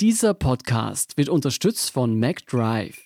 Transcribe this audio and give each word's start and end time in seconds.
Dieser 0.00 0.32
Podcast 0.32 1.16
wird 1.16 1.28
unterstützt 1.28 1.90
von 1.90 2.16
MacDrive. 2.20 2.96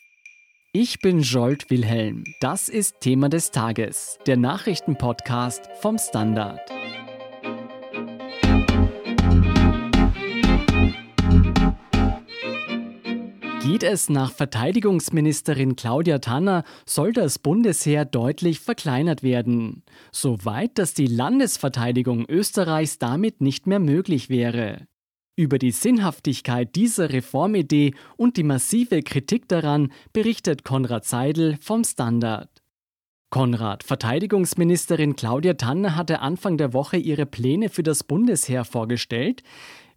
Ich 0.75 1.01
bin 1.01 1.23
Jolt 1.23 1.71
Wilhelm. 1.71 2.23
Das 2.43 2.69
ist 2.69 3.01
Thema 3.01 3.31
des 3.31 3.51
Tages, 3.51 4.19
der 4.27 4.37
Nachrichtenpodcast 4.37 5.71
vom 5.81 5.97
Standard. 5.97 6.61
Geht 13.63 13.85
es 13.85 14.11
nach 14.11 14.31
Verteidigungsministerin 14.31 15.77
Claudia 15.77 16.19
Tanner, 16.19 16.63
soll 16.85 17.15
das 17.15 17.39
Bundesheer 17.39 18.05
deutlich 18.05 18.61
verkleinert 18.61 19.23
werden. 19.23 19.83
So 20.11 20.45
weit, 20.45 20.77
dass 20.77 20.93
die 20.93 21.07
Landesverteidigung 21.07 22.27
Österreichs 22.29 22.99
damit 22.99 23.41
nicht 23.41 23.67
mehr 23.67 23.81
möglich 23.81 24.29
wäre. 24.29 24.89
Über 25.35 25.59
die 25.59 25.71
Sinnhaftigkeit 25.71 26.75
dieser 26.77 27.11
Reformidee 27.11 27.95
und 28.19 28.37
die 28.37 28.43
massive 28.43 29.03
Kritik 29.03 29.49
daran 29.49 29.91
berichtet 30.13 30.63
Konrad 30.63 31.07
Seidel 31.07 31.57
vom 31.59 31.85
Standard. 31.85 32.51
Konrad, 33.31 33.83
Verteidigungsministerin 33.83 35.17
Claudia 35.17 35.55
Tanner 35.55 35.97
hatte 35.97 36.21
Anfang 36.21 36.59
der 36.59 36.75
Woche 36.75 36.99
ihre 36.99 37.25
Pläne 37.25 37.71
für 37.71 37.83
das 37.83 38.05
Bundesheer 38.05 38.67
vorgestellt. 38.67 39.43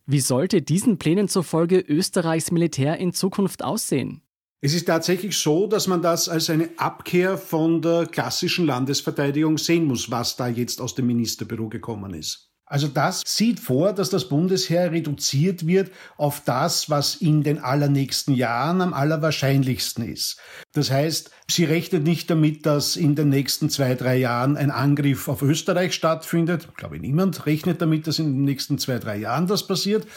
Wie 0.05 0.21
sollte 0.21 0.61
diesen 0.61 0.99
Plänen 0.99 1.27
zufolge 1.27 1.79
Österreichs 1.79 2.51
Militär 2.51 2.97
in 2.97 3.11
Zukunft 3.11 3.61
aussehen? 3.61 4.21
Es 4.61 4.73
ist 4.73 4.85
tatsächlich 4.85 5.37
so, 5.37 5.67
dass 5.67 5.87
man 5.87 6.01
das 6.01 6.29
als 6.29 6.49
eine 6.49 6.69
Abkehr 6.77 7.37
von 7.37 7.81
der 7.81 8.05
klassischen 8.05 8.67
Landesverteidigung 8.67 9.57
sehen 9.57 9.83
muss, 9.83 10.09
was 10.09 10.37
da 10.37 10.47
jetzt 10.47 10.79
aus 10.79 10.95
dem 10.95 11.07
Ministerbüro 11.07 11.67
gekommen 11.67 12.13
ist. 12.13 12.54
Also 12.67 12.87
das 12.87 13.21
sieht 13.25 13.59
vor, 13.59 13.93
dass 13.93 14.09
das 14.09 14.27
Bundesheer 14.27 14.91
reduziert 14.91 15.67
wird 15.67 15.91
auf 16.17 16.41
das, 16.43 16.89
was 16.89 17.15
in 17.15 17.43
den 17.43 17.59
allernächsten 17.59 18.33
Jahren 18.33 18.81
am 18.81 18.93
allerwahrscheinlichsten 18.93 20.11
ist. 20.11 20.37
Das 20.73 20.89
heißt, 20.89 21.29
sie 21.47 21.65
rechnet 21.65 22.03
nicht 22.03 22.27
damit, 22.29 22.65
dass 22.65 22.95
in 22.95 23.15
den 23.15 23.29
nächsten 23.29 23.69
zwei, 23.69 23.93
drei 23.93 24.17
Jahren 24.17 24.57
ein 24.57 24.71
Angriff 24.71 25.27
auf 25.27 25.43
Österreich 25.43 25.93
stattfindet. 25.93 26.67
Ich 26.71 26.75
glaube, 26.75 26.99
niemand 26.99 27.45
rechnet 27.45 27.81
damit, 27.81 28.07
dass 28.07 28.17
in 28.17 28.33
den 28.33 28.43
nächsten 28.45 28.79
zwei, 28.79 28.97
drei 28.97 29.17
Jahren 29.17 29.45
das 29.45 29.67
passiert. 29.67 30.07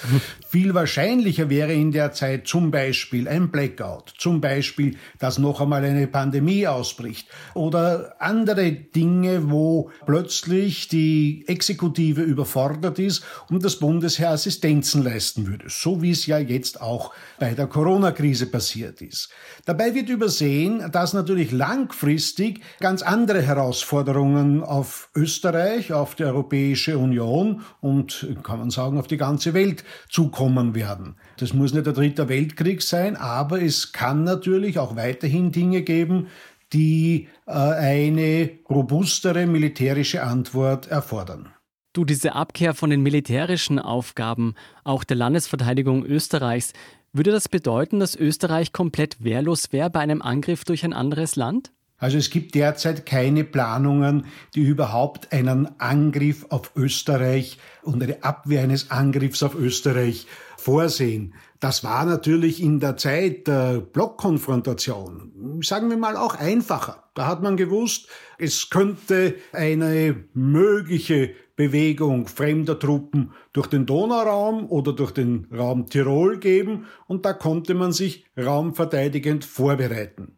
Viel 0.48 0.72
wahrscheinlicher 0.72 1.50
wäre 1.50 1.74
in 1.74 1.92
der 1.92 2.12
Zeit 2.12 2.46
zum 2.46 2.70
Beispiel 2.70 3.28
ein 3.28 3.50
Blackout, 3.50 4.14
zum 4.16 4.40
Beispiel, 4.40 4.96
dass 5.18 5.38
noch 5.38 5.60
einmal 5.60 5.84
eine 5.84 6.06
Pandemie 6.06 6.66
ausbricht 6.66 7.28
oder 7.52 8.16
andere 8.20 8.72
Dinge, 8.72 9.50
wo 9.50 9.90
plötzlich 10.06 10.88
die 10.88 11.44
Exekutive 11.46 12.22
überfordert 12.38 12.98
ist 13.00 13.24
und 13.50 13.64
das 13.64 13.76
Bundesheer 13.76 14.30
Assistenzen 14.30 15.02
leisten 15.02 15.46
würde, 15.48 15.66
so 15.68 16.00
wie 16.02 16.12
es 16.12 16.26
ja 16.26 16.38
jetzt 16.38 16.80
auch 16.80 17.12
bei 17.40 17.54
der 17.54 17.66
Corona-Krise 17.66 18.46
passiert 18.46 19.02
ist. 19.02 19.30
Dabei 19.64 19.94
wird 19.94 20.08
übersehen, 20.08 20.90
dass 20.92 21.12
natürlich 21.12 21.50
langfristig 21.50 22.60
ganz 22.78 23.02
andere 23.02 23.42
Herausforderungen 23.42 24.62
auf 24.62 25.10
Österreich, 25.16 25.92
auf 25.92 26.14
die 26.14 26.24
Europäische 26.24 26.96
Union 26.96 27.62
und 27.80 28.28
kann 28.44 28.60
man 28.60 28.70
sagen 28.70 28.98
auf 28.98 29.08
die 29.08 29.16
ganze 29.16 29.52
Welt 29.52 29.82
zukommen 30.08 30.74
werden. 30.74 31.16
Das 31.38 31.52
muss 31.52 31.72
nicht 31.72 31.86
der 31.86 31.92
dritte 31.92 32.28
Weltkrieg 32.28 32.82
sein, 32.82 33.16
aber 33.16 33.60
es 33.60 33.92
kann 33.92 34.22
natürlich 34.22 34.78
auch 34.78 34.94
weiterhin 34.94 35.50
Dinge 35.50 35.82
geben, 35.82 36.28
die 36.72 37.28
äh, 37.46 37.52
eine 37.52 38.50
robustere 38.68 39.46
militärische 39.46 40.22
Antwort 40.22 40.88
erfordern. 40.88 41.48
Du, 41.92 42.04
diese 42.04 42.34
Abkehr 42.34 42.74
von 42.74 42.90
den 42.90 43.02
militärischen 43.02 43.78
Aufgaben, 43.78 44.54
auch 44.84 45.04
der 45.04 45.16
Landesverteidigung 45.16 46.04
Österreichs, 46.04 46.72
würde 47.12 47.30
das 47.30 47.48
bedeuten, 47.48 47.98
dass 47.98 48.14
Österreich 48.14 48.72
komplett 48.72 49.24
wehrlos 49.24 49.72
wäre 49.72 49.88
bei 49.88 50.00
einem 50.00 50.20
Angriff 50.20 50.64
durch 50.64 50.84
ein 50.84 50.92
anderes 50.92 51.36
Land? 51.36 51.72
Also 51.96 52.16
es 52.16 52.30
gibt 52.30 52.54
derzeit 52.54 53.06
keine 53.06 53.42
Planungen, 53.42 54.26
die 54.54 54.60
überhaupt 54.60 55.32
einen 55.32 55.80
Angriff 55.80 56.46
auf 56.50 56.70
Österreich 56.76 57.58
und 57.82 58.02
eine 58.02 58.22
Abwehr 58.22 58.62
eines 58.62 58.90
Angriffs 58.90 59.42
auf 59.42 59.56
Österreich 59.56 60.26
vorsehen. 60.56 61.34
Das 61.58 61.82
war 61.82 62.04
natürlich 62.04 62.62
in 62.62 62.78
der 62.78 62.96
Zeit 62.96 63.48
der 63.48 63.80
Blockkonfrontation, 63.80 65.60
sagen 65.62 65.90
wir 65.90 65.96
mal, 65.96 66.16
auch 66.16 66.36
einfacher. 66.36 67.07
Da 67.18 67.26
hat 67.26 67.42
man 67.42 67.56
gewusst, 67.56 68.06
es 68.38 68.70
könnte 68.70 69.34
eine 69.52 70.24
mögliche 70.34 71.34
Bewegung 71.56 72.28
fremder 72.28 72.78
Truppen 72.78 73.32
durch 73.52 73.66
den 73.66 73.86
Donauraum 73.86 74.70
oder 74.70 74.92
durch 74.92 75.10
den 75.10 75.48
Raum 75.52 75.88
Tirol 75.88 76.38
geben 76.38 76.86
und 77.08 77.24
da 77.24 77.32
konnte 77.32 77.74
man 77.74 77.90
sich 77.90 78.24
raumverteidigend 78.38 79.44
vorbereiten. 79.44 80.36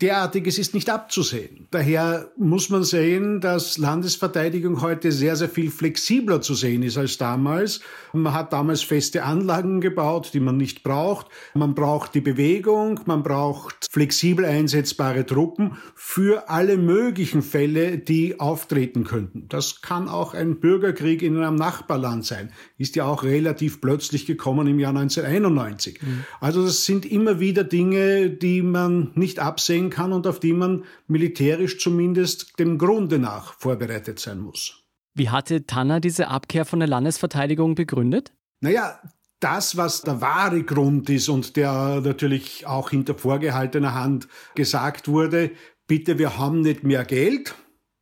Derartiges 0.00 0.58
ist 0.58 0.74
nicht 0.74 0.88
abzusehen. 0.88 1.68
Daher 1.70 2.32
muss 2.36 2.70
man 2.70 2.82
sehen, 2.82 3.40
dass 3.40 3.76
Landesverteidigung 3.76 4.80
heute 4.80 5.12
sehr, 5.12 5.36
sehr 5.36 5.50
viel 5.50 5.70
flexibler 5.70 6.40
zu 6.40 6.54
sehen 6.54 6.82
ist 6.82 6.96
als 6.96 7.18
damals. 7.18 7.80
Man 8.12 8.32
hat 8.32 8.52
damals 8.52 8.82
feste 8.82 9.22
Anlagen 9.22 9.80
gebaut, 9.80 10.30
die 10.32 10.40
man 10.40 10.56
nicht 10.56 10.82
braucht. 10.82 11.26
Man 11.54 11.74
braucht 11.74 12.14
die 12.14 12.20
Bewegung, 12.20 12.98
man 13.04 13.22
braucht 13.22 13.86
flexibel 13.92 14.44
einsetzbare 14.44 15.24
Truppen 15.26 15.76
für 15.94 16.21
alle 16.46 16.76
möglichen 16.76 17.42
Fälle, 17.42 17.98
die 17.98 18.40
auftreten 18.40 19.04
könnten. 19.04 19.48
Das 19.48 19.82
kann 19.82 20.08
auch 20.08 20.34
ein 20.34 20.60
Bürgerkrieg 20.60 21.22
in 21.22 21.36
einem 21.36 21.56
Nachbarland 21.56 22.24
sein. 22.24 22.52
Ist 22.78 22.96
ja 22.96 23.04
auch 23.04 23.22
relativ 23.22 23.80
plötzlich 23.80 24.26
gekommen 24.26 24.66
im 24.66 24.78
Jahr 24.78 24.94
1991. 24.96 26.00
Mhm. 26.02 26.24
Also 26.40 26.64
das 26.64 26.84
sind 26.84 27.04
immer 27.04 27.40
wieder 27.40 27.64
Dinge, 27.64 28.30
die 28.30 28.62
man 28.62 29.10
nicht 29.14 29.38
absehen 29.38 29.90
kann 29.90 30.12
und 30.12 30.26
auf 30.26 30.40
die 30.40 30.52
man 30.52 30.84
militärisch 31.06 31.78
zumindest 31.78 32.58
dem 32.58 32.78
Grunde 32.78 33.18
nach 33.18 33.54
vorbereitet 33.58 34.18
sein 34.18 34.38
muss. 34.38 34.82
Wie 35.14 35.30
hatte 35.30 35.66
Tanner 35.66 36.00
diese 36.00 36.28
Abkehr 36.28 36.64
von 36.64 36.80
der 36.80 36.88
Landesverteidigung 36.88 37.74
begründet? 37.74 38.32
Naja, 38.60 38.98
das, 39.42 39.76
was 39.76 40.02
der 40.02 40.20
wahre 40.20 40.62
Grund 40.62 41.10
ist 41.10 41.28
und 41.28 41.56
der 41.56 42.00
natürlich 42.00 42.66
auch 42.66 42.90
hinter 42.90 43.14
vorgehaltener 43.16 43.92
Hand 43.94 44.28
gesagt 44.54 45.08
wurde, 45.08 45.50
bitte, 45.86 46.18
wir 46.18 46.38
haben 46.38 46.60
nicht 46.60 46.84
mehr 46.84 47.04
Geld, 47.04 47.54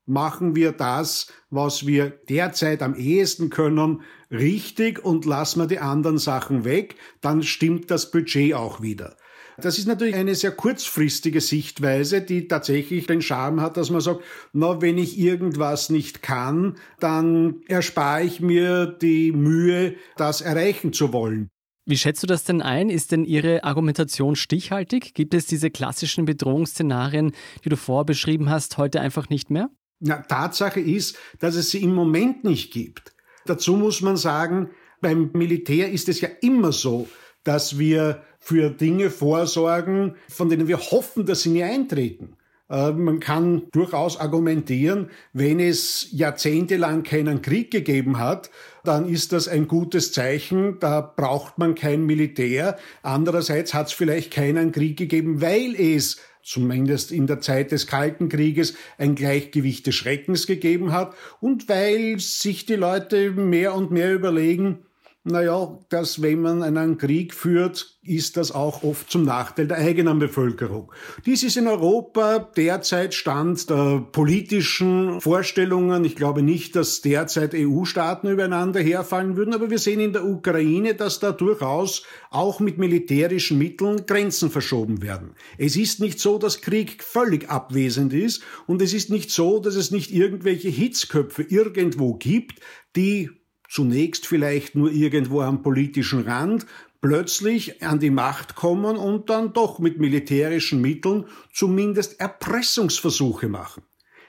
machen 0.07 0.57
wir 0.57 0.73
das, 0.73 1.33
was 1.51 1.87
wir 1.87 2.11
derzeit 2.29 2.83
am 2.83 2.95
ehesten 2.95 3.51
können, 3.51 4.03
richtig 4.31 5.05
und 5.05 5.25
lassen 5.25 5.61
wir 5.61 5.67
die 5.67 5.79
anderen 5.79 6.19
Sachen 6.19 6.65
weg, 6.65 6.97
dann 7.21 7.43
stimmt 7.43 7.91
das 7.91 8.11
Budget 8.11 8.55
auch 8.55 8.81
wieder. 8.81 9.17
Das 9.61 9.79
ist 9.79 9.87
natürlich 9.87 10.15
eine 10.15 10.35
sehr 10.35 10.53
kurzfristige 10.53 11.41
Sichtweise, 11.41 12.23
die 12.23 12.49
tatsächlich 12.49 13.07
den 13.07 13.21
Charme 13.21 13.61
hat, 13.61 13.77
dass 13.77 13.91
man 13.91 14.01
sagt, 14.01 14.23
na, 14.53 14.81
wenn 14.81 14.97
ich 14.97 15.19
irgendwas 15.19 15.91
nicht 15.91 16.23
kann, 16.23 16.77
dann 16.99 17.63
erspare 17.69 18.23
ich 18.23 18.41
mir 18.41 18.87
die 18.87 19.33
Mühe, 19.33 19.97
das 20.17 20.41
erreichen 20.41 20.93
zu 20.93 21.13
wollen. 21.13 21.51
Wie 21.91 21.99
schätzt 21.99 22.23
du 22.23 22.29
das 22.29 22.45
denn 22.45 22.63
ein? 22.63 22.89
Ist 22.89 23.11
denn 23.11 23.25
Ihre 23.25 23.65
Argumentation 23.65 24.37
stichhaltig? 24.37 25.13
Gibt 25.13 25.35
es 25.35 25.47
diese 25.47 25.71
klassischen 25.71 26.25
Bedrohungsszenarien, 26.25 27.33
die 27.65 27.69
du 27.69 27.77
vorher 27.77 28.05
beschrieben 28.05 28.49
hast, 28.49 28.79
heute 28.79 29.01
einfach 29.01 29.29
nicht 29.29 29.51
mehr? 29.51 29.71
Na, 29.99 30.19
Tatsache 30.19 30.79
ist, 30.79 31.19
dass 31.41 31.57
es 31.57 31.73
sie 31.73 31.83
im 31.83 31.93
Moment 31.93 32.45
nicht 32.45 32.73
gibt. 32.73 33.13
Dazu 33.45 33.77
muss 33.77 34.03
man 34.03 34.17
sagen, 34.17 34.71
beim 35.01 35.33
Militär 35.33 35.91
ist 35.91 36.09
es 36.09 36.21
ja 36.21 36.29
immer 36.41 36.71
so, 36.71 37.09
dass 37.43 37.77
wir 37.77 38.23
für 38.39 38.71
Dinge 38.71 39.11
vorsorgen, 39.11 40.15
von 40.29 40.49
denen 40.49 40.69
wir 40.69 40.79
hoffen, 40.79 41.27
dass 41.27 41.43
sie 41.43 41.51
nie 41.51 41.65
eintreten. 41.65 42.37
Äh, 42.71 42.93
man 42.93 43.21
kann 43.21 43.63
durchaus 43.73 44.19
argumentieren, 44.19 45.11
wenn 45.33 45.61
es 45.61 46.09
jahrzehntelang 46.13 47.03
keinen 47.03 47.43
Krieg 47.43 47.71
gegeben 47.71 48.19
hat, 48.19 48.51
dann 48.85 49.09
ist 49.09 49.33
das 49.33 49.49
ein 49.49 49.69
gutes 49.69 50.13
Zeichen, 50.13 50.79
da 50.81 51.01
braucht 51.01 51.59
man 51.59 51.75
kein 51.75 52.07
Militär. 52.07 52.79
Andererseits 53.03 53.75
hat 53.75 53.89
es 53.89 53.93
vielleicht 53.93 54.33
keinen 54.33 54.73
Krieg 54.73 54.97
gegeben, 54.97 55.43
weil 55.43 55.75
es 55.75 56.19
zumindest 56.43 57.13
in 57.13 57.27
der 57.27 57.41
Zeit 57.41 57.71
des 57.71 57.87
Kalten 57.87 58.31
Krieges 58.31 58.75
ein 58.97 59.15
Gleichgewicht 59.15 59.87
des 59.87 59.95
Schreckens 59.95 60.47
gegeben 60.47 60.93
hat 60.93 61.15
und 61.41 61.69
weil 61.69 62.19
sich 62.19 62.65
die 62.65 62.77
Leute 62.77 63.31
mehr 63.33 63.75
und 63.75 63.91
mehr 63.91 64.15
überlegen, 64.15 64.87
naja, 65.23 65.79
dass 65.91 66.23
wenn 66.23 66.41
man 66.41 66.63
einen 66.63 66.97
Krieg 66.97 67.35
führt, 67.35 67.99
ist 68.03 68.39
das 68.39 68.53
auch 68.53 68.83
oft 68.83 69.11
zum 69.11 69.25
Nachteil 69.25 69.67
der 69.67 69.77
eigenen 69.77 70.19
Bevölkerung. 70.19 70.91
Dies 71.27 71.43
ist 71.43 71.59
in 71.59 71.67
Europa 71.67 72.39
derzeit 72.39 73.13
Stand 73.13 73.69
der 73.69 74.01
politischen 74.13 75.21
Vorstellungen. 75.21 76.07
Ich 76.07 76.17
glaube 76.17 76.43
nicht, 76.43 76.75
dass 76.75 77.03
derzeit 77.03 77.55
EU-Staaten 77.55 78.29
übereinander 78.29 78.81
herfallen 78.81 79.37
würden, 79.37 79.53
aber 79.53 79.69
wir 79.69 79.79
sehen 79.79 80.01
in 80.01 80.15
der 80.15 80.25
Ukraine, 80.25 80.95
dass 80.95 81.21
da 81.21 81.33
durchaus 81.33 82.05
auch 82.31 82.59
mit 82.59 82.79
militärischen 82.79 83.59
Mitteln 83.59 84.07
Grenzen 84.07 84.51
verschoben 84.51 85.03
werden. 85.03 85.35
Es 85.59 85.77
ist 85.77 86.01
nicht 86.01 86.19
so, 86.19 86.39
dass 86.39 86.63
Krieg 86.63 87.03
völlig 87.03 87.51
abwesend 87.51 88.15
ist 88.15 88.43
und 88.67 88.81
es 88.81 88.95
ist 88.95 89.11
nicht 89.11 89.31
so, 89.31 89.59
dass 89.59 89.75
es 89.75 89.91
nicht 89.91 90.11
irgendwelche 90.11 90.71
Hitzköpfe 90.71 91.43
irgendwo 91.43 92.15
gibt, 92.15 92.61
die 92.97 93.31
zunächst 93.71 94.27
vielleicht 94.27 94.75
nur 94.75 94.91
irgendwo 94.91 95.41
am 95.41 95.63
politischen 95.63 96.23
Rand, 96.23 96.67
plötzlich 97.01 97.83
an 97.83 98.01
die 98.01 98.11
Macht 98.11 98.57
kommen 98.57 98.97
und 98.97 99.31
dann 99.31 99.53
doch 99.53 99.79
mit 99.79 99.99
militärischen 99.99 100.81
Mitteln 100.81 101.25
zumindest 101.55 102.21
Erpressungsversuche 102.21 103.49
machen. 103.49 103.83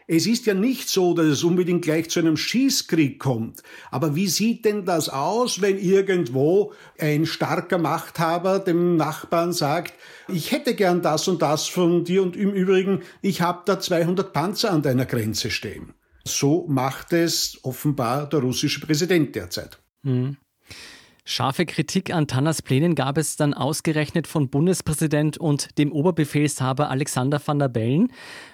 Es 0.08 0.28
ist 0.28 0.46
ja 0.46 0.54
nicht 0.54 0.90
so, 0.90 1.14
dass 1.14 1.28
es 1.28 1.44
unbedingt 1.44 1.84
gleich 1.84 2.10
zu 2.10 2.20
einem 2.20 2.36
Schießkrieg 2.36 3.18
kommt. 3.18 3.64
Aber 3.92 4.16
wie 4.16 4.28
sieht 4.28 4.66
denn 4.66 4.84
das 4.84 5.08
aus, 5.08 5.62
wenn 5.62 5.80
irgendwo 5.80 6.74
ein 7.00 7.26
starker 7.26 7.78
Machthaber 7.78 8.60
dem 8.60 8.98
Nachbarn 8.98 9.54
sagt, 9.54 9.94
ich 10.28 10.52
hätte 10.52 10.76
gern 10.76 11.02
das 11.02 11.28
und 11.28 11.42
das 11.42 11.68
von 11.68 12.04
dir 12.04 12.24
und 12.24 12.36
im 12.36 12.52
Übrigen, 12.54 13.04
ich 13.22 13.42
habe 13.42 13.62
da 13.66 13.80
200 13.80 14.34
Panzer 14.34 14.72
an 14.72 14.82
deiner 14.82 15.06
Grenze 15.06 15.50
stehen. 15.50 15.94
So 16.26 16.66
macht 16.68 17.14
es 17.14 17.60
offenbar 17.64 18.28
der 18.30 18.40
russische 18.42 18.80
Präsident 18.80 19.36
derzeit. 19.36 19.80
Hm. 20.04 20.38
Scharfe 21.24 21.66
Kritik 21.66 22.14
an 22.14 22.28
Tannas 22.28 22.62
Plänen 22.62 22.96
gab 22.96 23.18
es 23.18 23.36
dann 23.36 23.54
ausgerechnet 23.54 24.28
von 24.28 24.50
Bundespräsident 24.50 25.38
und 25.38 25.78
dem 25.78 25.92
Oberbefehlshaber 25.92 26.90
Alexander 26.90 27.40
van 27.46 27.60
der 27.60 27.70
Bellen. 27.70 28.12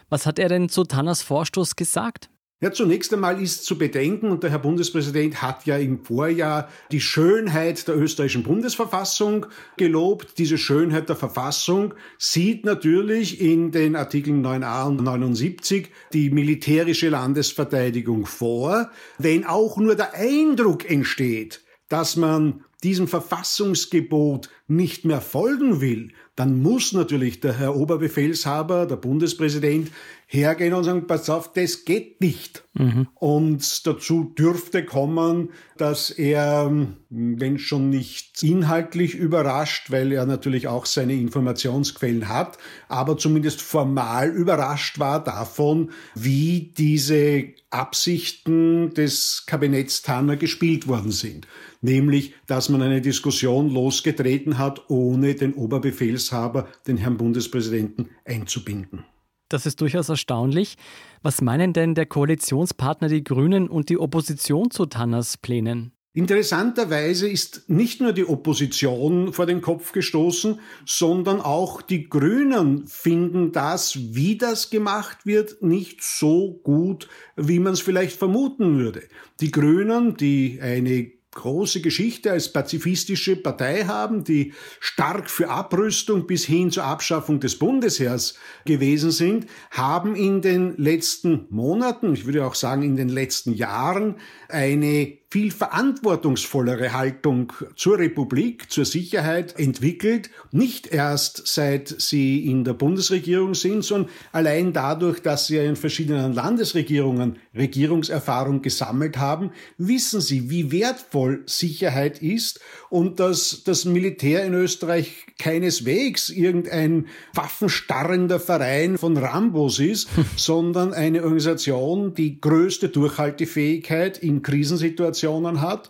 Was 0.09 0.25
hat 0.25 0.37
er 0.37 0.49
denn 0.49 0.69
zu 0.69 0.83
Tannas 0.83 1.21
Vorstoß 1.23 1.75
gesagt? 1.75 2.29
Ja, 2.59 2.71
zunächst 2.71 3.13
einmal 3.13 3.39
ist 3.39 3.65
zu 3.65 3.77
bedenken, 3.77 4.31
und 4.31 4.41
der 4.41 4.49
Herr 4.49 4.57
Bundespräsident 4.57 5.43
hat 5.43 5.67
ja 5.67 5.77
im 5.77 6.03
Vorjahr 6.03 6.69
die 6.91 6.99
Schönheit 6.99 7.87
der 7.87 7.95
österreichischen 7.95 8.41
Bundesverfassung 8.41 9.45
gelobt. 9.77 10.39
Diese 10.39 10.57
Schönheit 10.57 11.07
der 11.07 11.15
Verfassung 11.15 11.93
sieht 12.17 12.65
natürlich 12.65 13.39
in 13.39 13.69
den 13.69 13.95
Artikeln 13.95 14.43
9a 14.43 14.87
und 14.87 15.03
79 15.03 15.89
die 16.13 16.31
militärische 16.31 17.09
Landesverteidigung 17.09 18.25
vor. 18.25 18.89
Wenn 19.19 19.45
auch 19.45 19.77
nur 19.77 19.93
der 19.93 20.15
Eindruck 20.15 20.89
entsteht, 20.89 21.61
dass 21.89 22.15
man 22.15 22.63
diesem 22.83 23.07
Verfassungsgebot 23.07 24.49
nicht 24.67 25.05
mehr 25.05 25.21
folgen 25.21 25.81
will, 25.81 26.11
dann 26.35 26.61
muss 26.61 26.93
natürlich 26.93 27.39
der 27.39 27.53
Herr 27.53 27.75
Oberbefehlshaber, 27.75 28.85
der 28.85 28.97
Bundespräsident, 28.97 29.91
hergehen 30.29 30.73
und 30.73 30.83
sagen, 30.83 31.07
pass 31.07 31.29
auf, 31.29 31.53
das 31.53 31.85
geht 31.85 32.19
nicht. 32.19 32.65
Mhm. 32.73 33.07
Und 33.15 33.87
dazu 33.87 34.25
dürfte 34.25 34.83
kommen, 34.83 35.51
dass 35.77 36.11
er, 36.11 36.69
wenn 37.09 37.59
schon 37.59 37.89
nicht 37.89 38.43
inhaltlich 38.43 39.15
überrascht, 39.15 39.89
weil 39.89 40.11
er 40.11 40.25
natürlich 40.25 40.67
auch 40.67 40.85
seine 40.85 41.13
Informationsquellen 41.13 42.27
hat, 42.27 42.57
aber 42.89 43.17
zumindest 43.17 43.61
formal 43.61 44.29
überrascht 44.29 44.99
war 44.99 45.23
davon, 45.23 45.91
wie 46.13 46.73
diese 46.77 47.45
Absichten 47.69 48.93
des 48.93 49.45
Kabinetts 49.47 50.01
Tanner 50.01 50.35
gespielt 50.35 50.89
worden 50.89 51.11
sind. 51.11 51.47
Nämlich, 51.79 52.33
dass 52.47 52.67
man 52.67 52.81
eine 52.81 52.99
Diskussion 52.99 53.69
losgetreten 53.69 54.57
hat, 54.57 54.89
ohne 54.89 55.35
den 55.35 55.53
Oberbefehlshaber, 55.53 56.67
den 56.85 56.97
Herrn 56.97 57.17
Bundespräsidenten, 57.17 58.09
einzubinden. 58.25 59.05
Das 59.49 59.65
ist 59.65 59.79
durchaus 59.81 60.09
erstaunlich. 60.09 60.75
Was 61.21 61.41
meinen 61.41 61.73
denn 61.73 61.95
der 61.95 62.05
Koalitionspartner, 62.05 63.07
die 63.07 63.23
Grünen 63.23 63.69
und 63.69 63.89
die 63.89 63.97
Opposition 63.97 64.71
zu 64.71 64.85
Tanners 64.85 65.37
Plänen? 65.37 65.93
Interessanterweise 66.17 67.29
ist 67.29 67.69
nicht 67.69 68.01
nur 68.01 68.11
die 68.11 68.25
Opposition 68.25 69.33
vor 69.33 69.45
den 69.45 69.61
Kopf 69.61 69.91
gestoßen, 69.91 70.59
sondern 70.83 71.39
auch 71.41 71.83
die 71.83 72.09
Grünen 72.09 72.87
finden 72.87 73.51
das, 73.51 74.15
wie 74.15 74.35
das 74.35 74.71
gemacht 74.71 75.27
wird, 75.27 75.61
nicht 75.61 76.01
so 76.01 76.59
gut, 76.63 77.07
wie 77.35 77.59
man 77.59 77.73
es 77.73 77.81
vielleicht 77.81 78.17
vermuten 78.17 78.79
würde. 78.79 79.03
Die 79.41 79.51
Grünen, 79.51 80.17
die 80.17 80.59
eine 80.59 81.16
große 81.37 81.81
Geschichte 81.81 82.31
als 82.31 82.51
pazifistische 82.51 83.35
Partei 83.35 83.85
haben, 83.85 84.23
die 84.23 84.53
stark 84.79 85.29
für 85.29 85.49
Abrüstung 85.49 86.27
bis 86.27 86.45
hin 86.45 86.71
zur 86.71 86.83
Abschaffung 86.83 87.39
des 87.39 87.57
Bundesheers 87.57 88.35
gewesen 88.65 89.11
sind, 89.11 89.45
haben 89.71 90.15
in 90.15 90.41
den 90.41 90.75
letzten 90.77 91.45
Monaten, 91.49 92.13
ich 92.13 92.25
würde 92.25 92.45
auch 92.45 92.55
sagen 92.55 92.81
in 92.81 92.97
den 92.97 93.09
letzten 93.09 93.53
Jahren, 93.53 94.15
eine 94.49 95.17
viel 95.29 95.51
verantwortungsvollere 95.51 96.93
Haltung 96.93 97.51
zur 97.75 97.99
Republik, 97.99 98.71
zur 98.71 98.85
Sicherheit 98.85 99.59
entwickelt. 99.59 100.29
Nicht 100.53 100.87
erst 100.87 101.47
seit 101.47 101.89
sie 101.89 102.49
in 102.49 102.63
der 102.63 102.71
Bundesregierung 102.73 103.53
sind, 103.53 103.83
sondern 103.83 104.09
allein 104.31 104.71
dadurch, 104.71 105.21
dass 105.21 105.47
sie 105.47 105.57
in 105.57 105.75
verschiedenen 105.75 106.31
Landesregierungen 106.31 107.39
Regierungserfahrung 107.53 108.61
gesammelt 108.61 109.17
haben, 109.17 109.51
wissen 109.77 110.21
sie, 110.21 110.49
wie 110.49 110.71
wertvoll 110.71 111.43
Sicherheit 111.45 112.21
ist 112.21 112.61
und 112.89 113.19
dass 113.19 113.63
das 113.65 113.83
Militär 113.83 114.45
in 114.45 114.53
Österreich 114.53 115.25
keineswegs 115.37 116.29
irgendein 116.29 117.07
waffenstarrender 117.33 118.39
Verein 118.39 118.97
von 118.97 119.17
Rambos 119.17 119.79
ist, 119.79 120.07
sondern 120.37 120.93
eine 120.93 121.23
Organisation, 121.23 122.13
die 122.13 122.39
größte 122.39 122.87
Durchhaltefähigkeit 122.87 124.17
in 124.17 124.41
Krisensituationen 124.41 125.16
hat, 125.23 125.89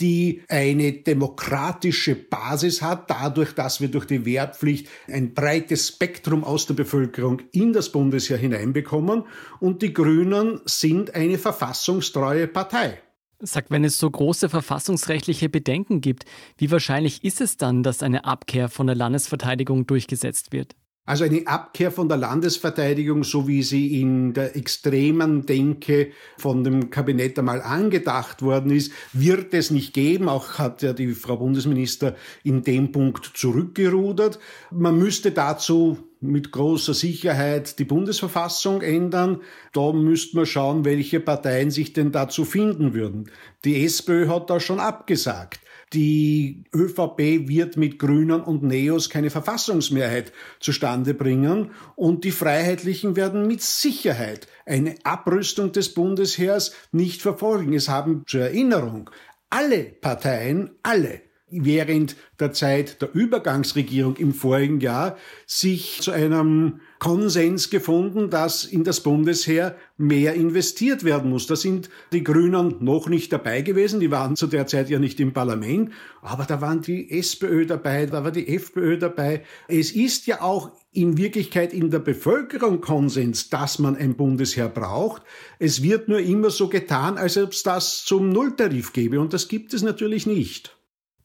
die 0.00 0.42
eine 0.48 0.92
demokratische 0.92 2.14
Basis 2.14 2.82
hat, 2.82 3.10
dadurch, 3.10 3.54
dass 3.54 3.80
wir 3.80 3.88
durch 3.88 4.04
die 4.04 4.24
Wehrpflicht 4.24 4.88
ein 5.08 5.32
breites 5.32 5.88
Spektrum 5.88 6.44
aus 6.44 6.66
der 6.66 6.74
Bevölkerung 6.74 7.40
in 7.52 7.72
das 7.72 7.90
Bundesheer 7.90 8.36
hineinbekommen. 8.36 9.24
Und 9.58 9.82
die 9.82 9.94
Grünen 9.94 10.60
sind 10.66 11.14
eine 11.14 11.38
verfassungstreue 11.38 12.46
Partei. 12.46 13.00
Sagt, 13.38 13.70
wenn 13.70 13.84
es 13.84 13.98
so 13.98 14.10
große 14.10 14.48
verfassungsrechtliche 14.48 15.48
Bedenken 15.48 16.00
gibt, 16.00 16.24
wie 16.56 16.70
wahrscheinlich 16.70 17.22
ist 17.22 17.40
es 17.40 17.58
dann, 17.58 17.82
dass 17.82 18.02
eine 18.02 18.24
Abkehr 18.24 18.68
von 18.68 18.86
der 18.86 18.96
Landesverteidigung 18.96 19.86
durchgesetzt 19.86 20.52
wird? 20.52 20.74
Also 21.06 21.22
eine 21.22 21.46
Abkehr 21.46 21.92
von 21.92 22.08
der 22.08 22.18
Landesverteidigung, 22.18 23.22
so 23.22 23.46
wie 23.46 23.62
sie 23.62 24.00
in 24.00 24.34
der 24.34 24.56
extremen 24.56 25.46
Denke 25.46 26.10
von 26.36 26.64
dem 26.64 26.90
Kabinett 26.90 27.38
einmal 27.38 27.62
angedacht 27.62 28.42
worden 28.42 28.72
ist, 28.72 28.90
wird 29.12 29.54
es 29.54 29.70
nicht 29.70 29.94
geben. 29.94 30.28
Auch 30.28 30.58
hat 30.58 30.82
ja 30.82 30.92
die 30.92 31.14
Frau 31.14 31.36
Bundesminister 31.36 32.16
in 32.42 32.64
dem 32.64 32.90
Punkt 32.90 33.30
zurückgerudert. 33.34 34.40
Man 34.72 34.98
müsste 34.98 35.30
dazu 35.30 35.96
mit 36.20 36.50
großer 36.50 36.94
Sicherheit 36.94 37.78
die 37.78 37.84
Bundesverfassung 37.84 38.82
ändern. 38.82 39.42
Da 39.72 39.92
müsste 39.92 40.36
man 40.36 40.46
schauen, 40.46 40.84
welche 40.84 41.20
Parteien 41.20 41.70
sich 41.70 41.92
denn 41.92 42.10
dazu 42.10 42.44
finden 42.44 42.94
würden. 42.94 43.30
Die 43.64 43.84
SPÖ 43.84 44.26
hat 44.26 44.50
da 44.50 44.58
schon 44.58 44.80
abgesagt. 44.80 45.60
Die 45.92 46.64
ÖVP 46.74 47.48
wird 47.48 47.76
mit 47.76 47.98
Grünen 48.00 48.40
und 48.40 48.64
Neos 48.64 49.08
keine 49.08 49.30
Verfassungsmehrheit 49.30 50.32
zustande 50.58 51.14
bringen 51.14 51.70
und 51.94 52.24
die 52.24 52.32
Freiheitlichen 52.32 53.14
werden 53.14 53.46
mit 53.46 53.62
Sicherheit 53.62 54.48
eine 54.64 54.96
Abrüstung 55.04 55.70
des 55.70 55.94
Bundesheers 55.94 56.72
nicht 56.90 57.22
verfolgen. 57.22 57.72
Es 57.72 57.88
haben 57.88 58.24
zur 58.26 58.40
Erinnerung 58.40 59.10
alle 59.48 59.84
Parteien, 59.84 60.70
alle 60.82 61.22
während 61.48 62.16
der 62.40 62.52
Zeit 62.52 63.00
der 63.00 63.14
Übergangsregierung 63.14 64.16
im 64.16 64.34
vorigen 64.34 64.80
Jahr 64.80 65.16
sich 65.46 66.00
zu 66.00 66.10
einem 66.10 66.80
Konsens 66.98 67.70
gefunden, 67.70 68.30
dass 68.30 68.64
in 68.64 68.82
das 68.82 69.00
Bundesheer 69.00 69.76
mehr 69.96 70.34
investiert 70.34 71.04
werden 71.04 71.30
muss. 71.30 71.46
Da 71.46 71.54
sind 71.54 71.88
die 72.12 72.24
Grünen 72.24 72.76
noch 72.80 73.08
nicht 73.08 73.32
dabei 73.32 73.62
gewesen, 73.62 74.00
die 74.00 74.10
waren 74.10 74.34
zu 74.34 74.48
der 74.48 74.66
Zeit 74.66 74.90
ja 74.90 74.98
nicht 74.98 75.20
im 75.20 75.32
Parlament, 75.32 75.92
aber 76.20 76.44
da 76.44 76.60
waren 76.60 76.80
die 76.80 77.10
SPÖ 77.12 77.64
dabei, 77.64 78.06
da 78.06 78.24
war 78.24 78.32
die 78.32 78.48
FPÖ 78.48 78.98
dabei. 78.98 79.44
Es 79.68 79.92
ist 79.92 80.26
ja 80.26 80.40
auch 80.40 80.72
in 80.92 81.16
Wirklichkeit 81.16 81.72
in 81.72 81.90
der 81.90 82.00
Bevölkerung 82.00 82.80
Konsens, 82.80 83.50
dass 83.50 83.78
man 83.78 83.94
ein 83.94 84.16
Bundesheer 84.16 84.68
braucht. 84.68 85.22
Es 85.60 85.82
wird 85.82 86.08
nur 86.08 86.18
immer 86.18 86.50
so 86.50 86.68
getan, 86.68 87.18
als 87.18 87.36
ob 87.36 87.52
es 87.52 87.62
das 87.62 88.04
zum 88.04 88.30
Nulltarif 88.30 88.92
gäbe 88.92 89.20
und 89.20 89.32
das 89.32 89.46
gibt 89.46 89.74
es 89.74 89.82
natürlich 89.82 90.26
nicht. 90.26 90.76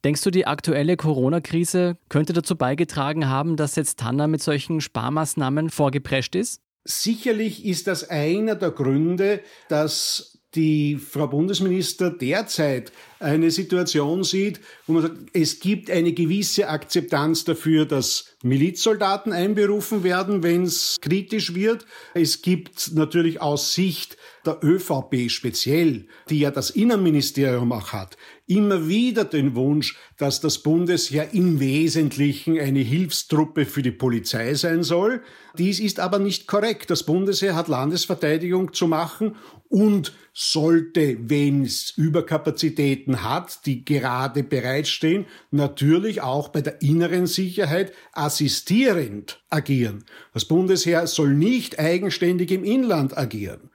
Denkst 0.03 0.23
du, 0.23 0.31
die 0.31 0.47
aktuelle 0.47 0.97
Corona-Krise 0.97 1.97
könnte 2.09 2.33
dazu 2.33 2.55
beigetragen 2.55 3.29
haben, 3.29 3.55
dass 3.55 3.75
jetzt 3.75 3.99
Tanner 3.99 4.27
mit 4.27 4.41
solchen 4.41 4.81
Sparmaßnahmen 4.81 5.69
vorgeprescht 5.69 6.35
ist? 6.35 6.59
Sicherlich 6.83 7.65
ist 7.65 7.85
das 7.85 8.09
einer 8.09 8.55
der 8.55 8.71
Gründe, 8.71 9.41
dass 9.69 10.39
die 10.55 10.97
Frau 10.97 11.27
Bundesminister 11.27 12.09
derzeit 12.09 12.91
eine 13.19 13.51
Situation 13.51 14.23
sieht, 14.23 14.59
wo 14.85 14.93
man 14.93 15.03
sagt, 15.03 15.15
es 15.33 15.59
gibt 15.59 15.89
eine 15.89 16.11
gewisse 16.11 16.67
Akzeptanz 16.67 17.45
dafür, 17.45 17.85
dass 17.85 18.35
Milizsoldaten 18.43 19.31
einberufen 19.31 20.03
werden, 20.03 20.43
wenn 20.43 20.63
es 20.63 20.97
kritisch 20.99 21.55
wird. 21.55 21.85
Es 22.13 22.41
gibt 22.41 22.91
natürlich 22.93 23.39
aus 23.39 23.73
Sicht 23.73 24.17
der 24.45 24.59
ÖVP 24.61 25.29
speziell, 25.29 26.07
die 26.29 26.39
ja 26.39 26.51
das 26.51 26.71
Innenministerium 26.71 27.71
auch 27.71 27.93
hat, 27.93 28.17
immer 28.51 28.89
wieder 28.89 29.23
den 29.23 29.55
Wunsch, 29.55 29.97
dass 30.17 30.41
das 30.41 30.59
Bundesheer 30.59 31.33
im 31.33 31.61
Wesentlichen 31.61 32.59
eine 32.59 32.79
Hilfstruppe 32.79 33.65
für 33.65 33.81
die 33.81 33.91
Polizei 33.91 34.53
sein 34.55 34.83
soll. 34.83 35.21
Dies 35.57 35.79
ist 35.79 36.01
aber 36.01 36.19
nicht 36.19 36.47
korrekt. 36.47 36.89
Das 36.89 37.03
Bundesheer 37.03 37.55
hat 37.55 37.69
Landesverteidigung 37.69 38.73
zu 38.73 38.87
machen 38.87 39.35
und 39.69 40.13
sollte, 40.33 41.17
wenn 41.29 41.63
es 41.63 41.93
Überkapazitäten 41.95 43.23
hat, 43.23 43.65
die 43.65 43.85
gerade 43.85 44.43
bereitstehen, 44.43 45.25
natürlich 45.51 46.21
auch 46.21 46.49
bei 46.49 46.61
der 46.61 46.81
inneren 46.81 47.27
Sicherheit 47.27 47.93
assistierend 48.11 49.41
agieren. 49.49 50.03
Das 50.33 50.43
Bundesheer 50.43 51.07
soll 51.07 51.33
nicht 51.33 51.79
eigenständig 51.79 52.51
im 52.51 52.65
Inland 52.65 53.17
agieren. 53.17 53.70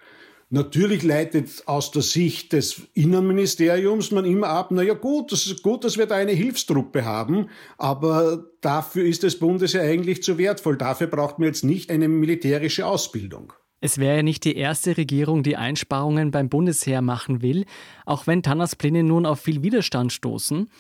Natürlich 0.49 1.03
leitet 1.03 1.65
aus 1.67 1.91
der 1.91 2.03
Sicht 2.03 2.53
des 2.53 2.83
Innenministeriums 2.95 4.13
man 4.13 4.25
immer 4.25 4.49
ab, 4.49 4.69
na 4.71 4.81
ja 4.83 4.95
gut, 4.95 5.33
das 5.33 5.47
ist 5.47 5.63
gut, 5.65 5.83
dass 5.83 5.99
wir 5.99 6.07
da 6.07 6.15
eine 6.15 6.33
Hilfstruppe 6.33 7.05
haben, 7.05 7.51
aber 7.79 8.45
dafür 8.61 9.05
ist 9.05 9.25
das 9.25 9.41
Bundesheer 9.41 9.83
eigentlich 9.83 10.23
zu 10.23 10.39
wertvoll. 10.39 10.77
Dafür 10.77 11.09
braucht 11.09 11.41
man 11.41 11.49
jetzt 11.49 11.65
nicht 11.65 11.91
eine 11.91 12.07
militärische 12.07 12.87
Ausbildung. 12.87 13.55
Es 13.81 13.99
wäre 13.99 14.17
ja 14.17 14.23
nicht 14.23 14.45
die 14.45 14.57
erste 14.57 14.97
Regierung, 14.97 15.43
die 15.43 15.57
Einsparungen 15.57 16.31
beim 16.31 16.49
Bundesheer 16.49 17.03
machen 17.03 17.43
will, 17.43 17.67
auch 18.07 18.27
wenn 18.27 18.43
Tanners 18.43 18.77
Pläne 18.77 19.03
nun 19.03 19.27
auf 19.27 19.41
viel 19.41 19.63
Widerstand 19.63 20.13
stoßen. 20.13 20.71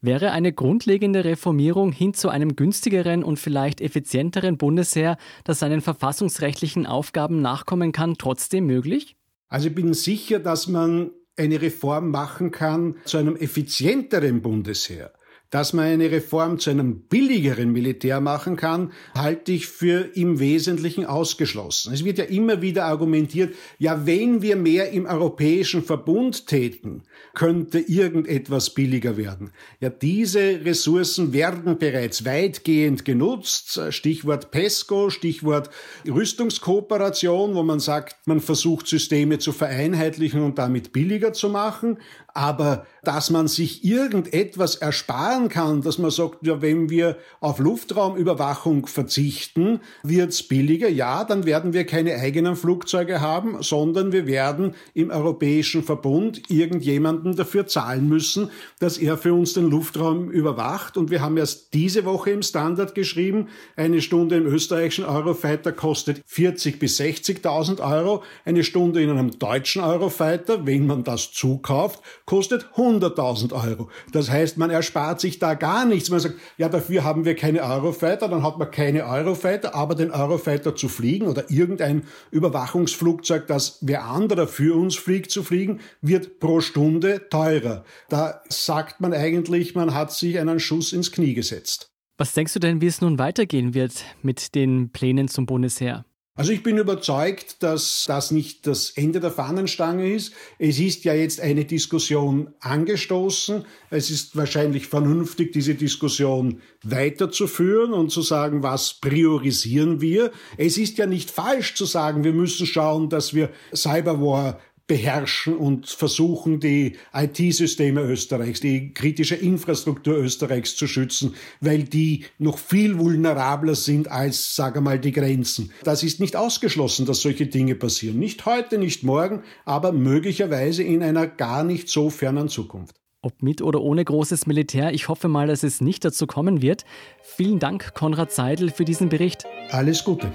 Wäre 0.00 0.32
eine 0.32 0.52
grundlegende 0.52 1.24
Reformierung 1.24 1.90
hin 1.90 2.12
zu 2.12 2.28
einem 2.28 2.56
günstigeren 2.56 3.24
und 3.24 3.38
vielleicht 3.38 3.80
effizienteren 3.80 4.58
Bundesheer, 4.58 5.16
das 5.44 5.60
seinen 5.60 5.80
verfassungsrechtlichen 5.80 6.86
Aufgaben 6.86 7.40
nachkommen 7.40 7.90
kann, 7.90 8.16
trotzdem 8.18 8.66
möglich? 8.66 9.16
Also 9.48 9.68
ich 9.68 9.74
bin 9.74 9.94
sicher, 9.94 10.40
dass 10.40 10.68
man 10.68 11.10
eine 11.36 11.62
Reform 11.62 12.10
machen 12.10 12.50
kann 12.50 12.96
zu 13.06 13.16
einem 13.16 13.34
effizienteren 13.34 14.42
Bundesheer. 14.42 15.13
Dass 15.50 15.72
man 15.72 15.84
eine 15.84 16.10
Reform 16.10 16.58
zu 16.58 16.70
einem 16.70 17.02
billigeren 17.02 17.70
Militär 17.70 18.20
machen 18.20 18.56
kann, 18.56 18.92
halte 19.16 19.52
ich 19.52 19.68
für 19.68 20.16
im 20.16 20.40
Wesentlichen 20.40 21.04
ausgeschlossen. 21.04 21.94
Es 21.94 22.04
wird 22.04 22.18
ja 22.18 22.24
immer 22.24 22.60
wieder 22.60 22.86
argumentiert, 22.86 23.54
ja, 23.78 24.04
wenn 24.04 24.42
wir 24.42 24.56
mehr 24.56 24.90
im 24.90 25.06
europäischen 25.06 25.84
Verbund 25.84 26.48
täten, 26.48 27.04
könnte 27.34 27.78
irgendetwas 27.78 28.74
billiger 28.74 29.16
werden. 29.16 29.52
Ja, 29.80 29.90
diese 29.90 30.64
Ressourcen 30.64 31.32
werden 31.32 31.78
bereits 31.78 32.24
weitgehend 32.24 33.04
genutzt. 33.04 33.80
Stichwort 33.90 34.50
PESCO, 34.50 35.10
Stichwort 35.10 35.70
Rüstungskooperation, 36.06 37.54
wo 37.54 37.62
man 37.62 37.78
sagt, 37.78 38.26
man 38.26 38.40
versucht 38.40 38.88
Systeme 38.88 39.38
zu 39.38 39.52
vereinheitlichen 39.52 40.42
und 40.42 40.58
damit 40.58 40.92
billiger 40.92 41.32
zu 41.32 41.48
machen. 41.48 41.98
Aber 42.34 42.84
dass 43.04 43.30
man 43.30 43.46
sich 43.46 43.84
irgendetwas 43.84 44.76
ersparen 44.76 45.48
kann, 45.48 45.82
dass 45.82 45.98
man 45.98 46.10
sagt, 46.10 46.44
ja, 46.44 46.60
wenn 46.60 46.90
wir 46.90 47.16
auf 47.40 47.58
Luftraumüberwachung 47.58 48.86
verzichten, 48.86 49.80
wird's 50.02 50.42
billiger. 50.42 50.88
Ja, 50.88 51.24
dann 51.24 51.46
werden 51.46 51.72
wir 51.72 51.84
keine 51.86 52.14
eigenen 52.16 52.56
Flugzeuge 52.56 53.20
haben, 53.20 53.62
sondern 53.62 54.12
wir 54.12 54.26
werden 54.26 54.74
im 54.94 55.10
Europäischen 55.10 55.84
Verbund 55.84 56.50
irgendjemanden 56.50 57.36
dafür 57.36 57.66
zahlen 57.66 58.08
müssen, 58.08 58.50
dass 58.80 58.98
er 58.98 59.16
für 59.16 59.34
uns 59.34 59.52
den 59.52 59.70
Luftraum 59.70 60.30
überwacht. 60.30 60.96
Und 60.96 61.10
wir 61.10 61.20
haben 61.20 61.36
erst 61.36 61.72
diese 61.74 62.04
Woche 62.04 62.30
im 62.30 62.42
Standard 62.42 62.94
geschrieben, 62.94 63.48
eine 63.76 64.00
Stunde 64.00 64.36
im 64.36 64.46
österreichischen 64.46 65.04
Eurofighter 65.04 65.72
kostet 65.72 66.22
40 66.26 66.78
bis 66.78 66.98
60.000 66.98 67.80
Euro. 67.80 68.22
Eine 68.44 68.64
Stunde 68.64 69.02
in 69.02 69.10
einem 69.10 69.38
deutschen 69.38 69.82
Eurofighter, 69.82 70.66
wenn 70.66 70.86
man 70.86 71.04
das 71.04 71.32
zukauft, 71.32 72.00
kostet 72.26 72.66
100.000 72.76 73.52
Euro. 73.52 73.88
Das 74.12 74.30
heißt, 74.30 74.56
man 74.56 74.70
erspart 74.70 75.20
sich 75.20 75.38
da 75.38 75.54
gar 75.54 75.84
nichts. 75.84 76.10
Man 76.10 76.20
sagt, 76.20 76.36
ja, 76.56 76.68
dafür 76.68 77.04
haben 77.04 77.24
wir 77.24 77.36
keine 77.36 77.62
Eurofighter, 77.62 78.28
dann 78.28 78.42
hat 78.42 78.58
man 78.58 78.70
keine 78.70 79.06
Eurofighter, 79.06 79.74
aber 79.74 79.94
den 79.94 80.10
Eurofighter 80.10 80.74
zu 80.74 80.88
fliegen 80.88 81.26
oder 81.26 81.50
irgendein 81.50 82.04
Überwachungsflugzeug, 82.30 83.46
das 83.46 83.78
wer 83.82 84.04
anderer 84.04 84.48
für 84.48 84.74
uns 84.76 84.96
fliegt, 84.96 85.30
zu 85.30 85.42
fliegen, 85.42 85.80
wird 86.00 86.40
pro 86.40 86.60
Stunde 86.60 87.28
teurer. 87.28 87.84
Da 88.08 88.40
sagt 88.48 89.00
man 89.00 89.12
eigentlich, 89.12 89.74
man 89.74 89.94
hat 89.94 90.12
sich 90.12 90.38
einen 90.38 90.60
Schuss 90.60 90.92
ins 90.92 91.12
Knie 91.12 91.34
gesetzt. 91.34 91.90
Was 92.16 92.32
denkst 92.32 92.54
du 92.54 92.60
denn, 92.60 92.80
wie 92.80 92.86
es 92.86 93.00
nun 93.00 93.18
weitergehen 93.18 93.74
wird 93.74 94.04
mit 94.22 94.54
den 94.54 94.90
Plänen 94.90 95.26
zum 95.28 95.46
Bundesheer? 95.46 96.04
Also 96.36 96.50
ich 96.50 96.64
bin 96.64 96.78
überzeugt, 96.78 97.62
dass 97.62 98.06
das 98.08 98.32
nicht 98.32 98.66
das 98.66 98.90
Ende 98.90 99.20
der 99.20 99.30
Fahnenstange 99.30 100.12
ist. 100.12 100.32
Es 100.58 100.80
ist 100.80 101.04
ja 101.04 101.14
jetzt 101.14 101.40
eine 101.40 101.64
Diskussion 101.64 102.52
angestoßen. 102.58 103.64
Es 103.90 104.10
ist 104.10 104.34
wahrscheinlich 104.34 104.88
vernünftig, 104.88 105.52
diese 105.52 105.76
Diskussion 105.76 106.60
weiterzuführen 106.82 107.92
und 107.92 108.10
zu 108.10 108.20
sagen, 108.22 108.64
was 108.64 108.94
priorisieren 108.94 110.00
wir. 110.00 110.32
Es 110.56 110.76
ist 110.76 110.98
ja 110.98 111.06
nicht 111.06 111.30
falsch 111.30 111.76
zu 111.76 111.84
sagen, 111.84 112.24
wir 112.24 112.32
müssen 112.32 112.66
schauen, 112.66 113.08
dass 113.08 113.32
wir 113.32 113.50
Cyberwar 113.72 114.58
beherrschen 114.86 115.56
und 115.56 115.88
versuchen, 115.88 116.60
die 116.60 116.96
IT-Systeme 117.12 118.02
Österreichs, 118.02 118.60
die 118.60 118.92
kritische 118.92 119.34
Infrastruktur 119.34 120.16
Österreichs 120.16 120.76
zu 120.76 120.86
schützen, 120.86 121.34
weil 121.60 121.84
die 121.84 122.24
noch 122.38 122.58
viel 122.58 122.98
vulnerabler 122.98 123.74
sind 123.74 124.10
als, 124.10 124.54
sage 124.54 124.80
mal, 124.80 124.98
die 124.98 125.12
Grenzen. 125.12 125.72
Das 125.84 126.02
ist 126.02 126.20
nicht 126.20 126.36
ausgeschlossen, 126.36 127.06
dass 127.06 127.22
solche 127.22 127.46
Dinge 127.46 127.74
passieren. 127.74 128.18
Nicht 128.18 128.44
heute, 128.44 128.76
nicht 128.78 129.04
morgen, 129.04 129.42
aber 129.64 129.92
möglicherweise 129.92 130.82
in 130.82 131.02
einer 131.02 131.26
gar 131.26 131.64
nicht 131.64 131.88
so 131.88 132.10
fernen 132.10 132.48
Zukunft. 132.48 132.96
Ob 133.22 133.42
mit 133.42 133.62
oder 133.62 133.80
ohne 133.80 134.04
großes 134.04 134.46
Militär, 134.46 134.92
ich 134.92 135.08
hoffe 135.08 135.28
mal, 135.28 135.46
dass 135.46 135.62
es 135.62 135.80
nicht 135.80 136.04
dazu 136.04 136.26
kommen 136.26 136.60
wird. 136.60 136.84
Vielen 137.22 137.58
Dank, 137.58 137.94
Konrad 137.94 138.32
Seidel, 138.32 138.70
für 138.70 138.84
diesen 138.84 139.08
Bericht. 139.08 139.44
Alles 139.70 140.04
Gute. 140.04 140.30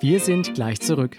Wir 0.00 0.20
sind 0.20 0.54
gleich 0.54 0.80
zurück. 0.80 1.18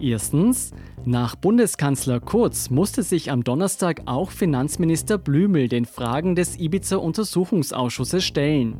Erstens, 0.00 0.72
nach 1.04 1.36
Bundeskanzler 1.36 2.20
Kurz 2.20 2.70
musste 2.70 3.02
sich 3.02 3.30
am 3.30 3.44
Donnerstag 3.44 4.02
auch 4.06 4.30
Finanzminister 4.30 5.18
Blümel 5.18 5.68
den 5.68 5.84
Fragen 5.84 6.34
des 6.34 6.58
Ibiza-Untersuchungsausschusses 6.58 8.24
stellen. 8.24 8.78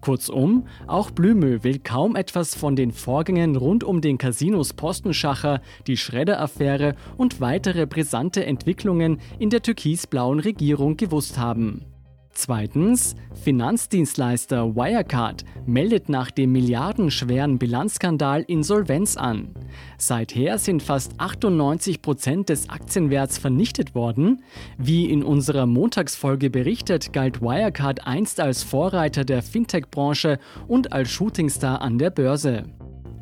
Kurzum, 0.00 0.66
auch 0.86 1.10
Blümel 1.10 1.62
will 1.64 1.78
kaum 1.78 2.16
etwas 2.16 2.54
von 2.54 2.74
den 2.76 2.92
Vorgängen 2.92 3.56
rund 3.56 3.84
um 3.84 4.00
den 4.00 4.18
Casinos 4.18 4.72
Postenschacher, 4.72 5.60
die 5.86 5.96
Schredder-Affäre 5.96 6.94
und 7.16 7.40
weitere 7.40 7.86
brisante 7.86 8.44
Entwicklungen 8.44 9.20
in 9.38 9.50
der 9.50 9.62
türkisblauen 9.62 10.40
Regierung 10.40 10.96
gewusst 10.96 11.38
haben. 11.38 11.84
Zweitens, 12.40 13.16
Finanzdienstleister 13.42 14.76
Wirecard 14.76 15.44
meldet 15.66 16.08
nach 16.08 16.30
dem 16.30 16.52
milliardenschweren 16.52 17.58
Bilanzskandal 17.58 18.42
Insolvenz 18.42 19.16
an. 19.16 19.56
Seither 19.96 20.58
sind 20.58 20.80
fast 20.80 21.18
98 21.18 22.00
Prozent 22.00 22.48
des 22.48 22.70
Aktienwerts 22.70 23.38
vernichtet 23.38 23.96
worden. 23.96 24.44
Wie 24.78 25.10
in 25.10 25.24
unserer 25.24 25.66
Montagsfolge 25.66 26.48
berichtet, 26.48 27.12
galt 27.12 27.42
Wirecard 27.42 28.06
einst 28.06 28.38
als 28.38 28.62
Vorreiter 28.62 29.24
der 29.24 29.42
Fintech-Branche 29.42 30.38
und 30.68 30.92
als 30.92 31.10
Shootingstar 31.10 31.82
an 31.82 31.98
der 31.98 32.10
Börse. 32.10 32.66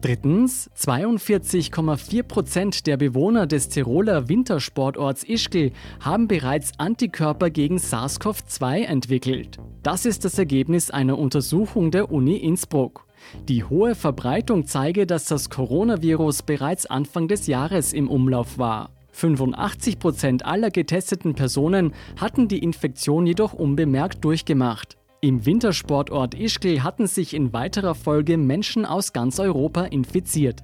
Drittens, 0.07 0.71
42,4 0.77 2.23
Prozent 2.23 2.87
der 2.87 2.97
Bewohner 2.97 3.49
des 3.49 3.69
Tiroler 3.71 4.29
Wintersportorts 4.29 5.25
Ischgl 5.25 5.73
haben 5.99 6.29
bereits 6.29 6.71
Antikörper 6.79 7.51
gegen 7.51 7.79
SARS-CoV-2 7.79 8.85
entwickelt. 8.85 9.59
Das 9.83 10.07
ist 10.07 10.25
das 10.25 10.39
Ergebnis 10.39 10.93
einer 10.93 11.19
Untersuchung 11.19 11.91
der 11.91 12.13
Uni 12.13 12.37
Innsbruck. 12.37 13.05
Die 13.49 13.65
hohe 13.65 13.97
Verbreitung 13.97 14.69
zeige, 14.69 15.09
dass 15.09 15.25
das 15.25 15.51
Coronavirus 15.51 16.45
bereits 16.45 16.87
Anfang 16.87 17.27
des 17.27 17.49
Jahres 17.49 17.93
im 17.93 18.09
Umlauf 18.09 18.59
war. 18.59 18.91
85 19.11 19.99
Prozent 19.99 20.47
aller 20.47 20.71
getesteten 20.71 21.35
Personen 21.35 21.95
hatten 22.17 22.47
die 22.47 22.63
Infektion 22.63 23.27
jedoch 23.27 23.55
unbemerkt 23.55 24.25
durchgemacht. 24.25 24.97
Im 25.23 25.47
Wintersportort 25.47 26.35
Ischgl 26.35 26.83
hatten 26.83 27.07
sich 27.07 27.33
in 27.33 27.53
weiterer 27.55 27.95
Folge 27.95 28.37
Menschen 28.37 28.85
aus 28.85 29.15
ganz 29.15 29.41
Europa 29.41 29.85
infiziert. 29.85 30.63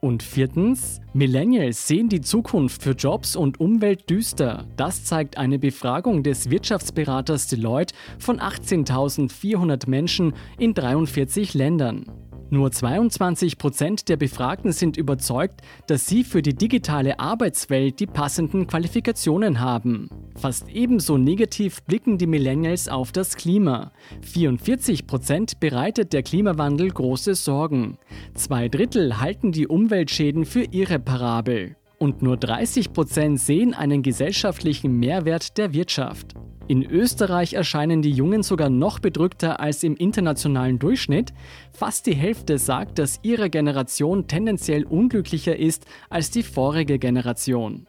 Und 0.00 0.22
viertens, 0.22 1.00
Millennials 1.12 1.86
sehen 1.88 2.08
die 2.08 2.20
Zukunft 2.20 2.82
für 2.82 2.92
Jobs 2.92 3.36
und 3.36 3.60
Umwelt 3.60 4.08
düster. 4.08 4.64
Das 4.76 5.04
zeigt 5.04 5.36
eine 5.36 5.58
Befragung 5.58 6.22
des 6.22 6.50
Wirtschaftsberaters 6.50 7.48
Deloitte 7.48 7.94
von 8.18 8.38
18.400 8.38 9.90
Menschen 9.90 10.34
in 10.58 10.72
43 10.72 11.52
Ländern. 11.52 12.06
Nur 12.52 12.72
22 12.72 13.58
Prozent 13.58 14.08
der 14.08 14.16
Befragten 14.16 14.72
sind 14.72 14.96
überzeugt, 14.96 15.60
dass 15.86 16.08
sie 16.08 16.24
für 16.24 16.42
die 16.42 16.54
digitale 16.54 17.20
Arbeitswelt 17.20 18.00
die 18.00 18.08
passenden 18.08 18.66
Qualifikationen 18.66 19.60
haben. 19.60 20.10
Fast 20.34 20.68
ebenso 20.68 21.16
negativ 21.16 21.80
blicken 21.84 22.18
die 22.18 22.26
Millennials 22.26 22.88
auf 22.88 23.12
das 23.12 23.36
Klima. 23.36 23.92
44 24.22 25.06
Prozent 25.06 25.60
bereitet 25.60 26.12
der 26.12 26.24
Klimawandel 26.24 26.90
große 26.90 27.36
Sorgen. 27.36 27.98
Zwei 28.34 28.68
Drittel 28.68 29.20
halten 29.20 29.52
die 29.52 29.68
Umweltschäden 29.68 30.44
für 30.44 30.64
irreparabel. 30.64 31.76
Und 31.98 32.20
nur 32.20 32.36
30 32.36 32.92
Prozent 32.92 33.38
sehen 33.38 33.74
einen 33.74 34.02
gesellschaftlichen 34.02 34.98
Mehrwert 34.98 35.56
der 35.56 35.72
Wirtschaft. 35.72 36.34
In 36.70 36.84
Österreich 36.84 37.54
erscheinen 37.54 38.00
die 38.00 38.12
Jungen 38.12 38.44
sogar 38.44 38.70
noch 38.70 39.00
bedrückter 39.00 39.58
als 39.58 39.82
im 39.82 39.96
internationalen 39.96 40.78
Durchschnitt. 40.78 41.32
Fast 41.72 42.06
die 42.06 42.14
Hälfte 42.14 42.58
sagt, 42.58 43.00
dass 43.00 43.18
ihre 43.24 43.50
Generation 43.50 44.28
tendenziell 44.28 44.84
unglücklicher 44.84 45.56
ist 45.56 45.84
als 46.10 46.30
die 46.30 46.44
vorige 46.44 47.00
Generation. 47.00 47.88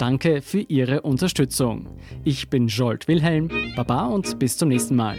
Danke 0.00 0.40
für 0.40 0.60
Ihre 0.60 1.02
Unterstützung. 1.02 1.86
Ich 2.24 2.48
bin 2.48 2.68
Jolt 2.68 3.06
Wilhelm, 3.06 3.50
Baba 3.76 4.06
und 4.06 4.38
bis 4.38 4.56
zum 4.56 4.70
nächsten 4.70 4.96
Mal. 4.96 5.18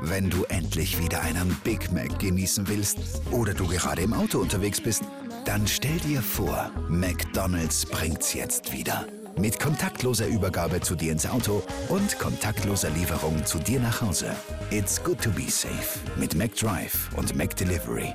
Wenn 0.00 0.30
du 0.30 0.44
endlich 0.44 1.02
wieder 1.02 1.20
einen 1.22 1.56
Big 1.64 1.90
Mac 1.90 2.20
genießen 2.20 2.68
willst 2.68 3.20
oder 3.32 3.52
du 3.52 3.66
gerade 3.66 4.02
im 4.02 4.12
Auto 4.12 4.38
unterwegs 4.38 4.80
bist, 4.80 5.02
dann 5.44 5.66
stell 5.66 5.98
dir 5.98 6.22
vor, 6.22 6.70
McDonald's 6.88 7.84
bringt's 7.84 8.32
jetzt 8.32 8.72
wieder. 8.72 9.06
Mit 9.38 9.60
kontaktloser 9.60 10.26
Übergabe 10.26 10.80
zu 10.80 10.96
dir 10.96 11.12
ins 11.12 11.24
Auto 11.24 11.62
und 11.88 12.18
kontaktloser 12.18 12.90
Lieferung 12.90 13.46
zu 13.46 13.58
dir 13.58 13.78
nach 13.78 14.02
Hause. 14.02 14.34
It's 14.70 15.00
good 15.02 15.20
to 15.22 15.30
be 15.30 15.48
safe 15.48 16.00
mit 16.16 16.34
McDrive 16.34 17.08
und 17.16 17.36
McDelivery. 17.36 18.14